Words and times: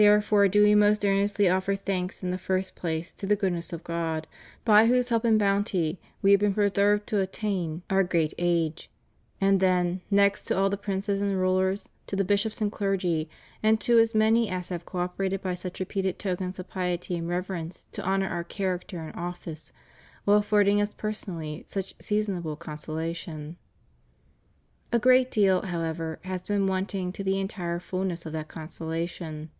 Therefore 0.00 0.46
do 0.46 0.62
We 0.62 0.76
most 0.76 1.04
earnestly 1.04 1.48
offer 1.48 1.74
thanks 1.74 2.22
in 2.22 2.30
the 2.30 2.38
first 2.38 2.76
place 2.76 3.12
to 3.14 3.26
the 3.26 3.34
goodness 3.34 3.72
of 3.72 3.82
God, 3.82 4.28
by 4.64 4.86
whose 4.86 5.08
help 5.08 5.24
and 5.24 5.36
bounty 5.40 5.98
We 6.22 6.30
have 6.30 6.38
been 6.38 6.54
preserved 6.54 7.08
to 7.08 7.20
attain 7.20 7.82
SOS 7.90 8.06
304 8.06 8.06
THE 8.06 8.16
REUNION 8.16 8.24
OF 8.28 8.34
CHRISTENDOM. 8.38 8.64
Our 8.70 8.70
great 8.70 8.70
age; 8.70 8.90
and 9.50 9.58
then, 9.58 10.00
next, 10.08 10.42
to 10.44 10.56
all 10.56 10.70
the 10.70 10.76
princes 10.76 11.20
and 11.20 11.36
rulers, 11.36 11.88
to 12.06 12.14
the 12.14 12.22
bishops 12.22 12.60
and 12.60 12.70
clergy, 12.70 13.28
and 13.60 13.80
to 13.80 13.98
as 13.98 14.14
many 14.14 14.48
as 14.48 14.68
have 14.68 14.86
co 14.86 14.98
operated 14.98 15.42
by 15.42 15.54
such 15.54 15.80
repeated 15.80 16.20
tokens 16.20 16.60
of 16.60 16.68
piety 16.68 17.16
and 17.16 17.26
rever 17.28 17.56
ence 17.56 17.84
to 17.90 18.04
honor 18.04 18.28
Our 18.28 18.44
character 18.44 19.00
and 19.00 19.12
office, 19.16 19.72
while 20.24 20.38
affording 20.38 20.80
Us 20.80 20.90
personally 20.96 21.64
such 21.66 21.96
seasonable 22.00 22.54
consolation. 22.54 23.56
A 24.92 25.00
great 25.00 25.32
deal, 25.32 25.62
however, 25.62 26.20
has 26.22 26.40
been 26.42 26.68
wanting 26.68 27.10
to 27.14 27.24
the 27.24 27.40
entire 27.40 27.80
fulness 27.80 28.24
of 28.24 28.32
that 28.34 28.46
consolation. 28.46 29.50